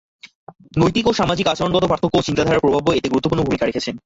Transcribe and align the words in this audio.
নৈতিক 0.77 1.05
ও 1.07 1.11
সামাজিক 1.13 1.45
আচরণগত 1.47 1.83
পার্থক্য 1.87 2.15
ও 2.17 2.25
চিন্তাধারার 2.27 2.63
প্রভাবও 2.63 2.95
এতে 2.97 3.07
গুরুত্বপূর্ণ 3.09 3.41
ভূমিকা 3.43 3.65
রেখেছে। 3.65 3.89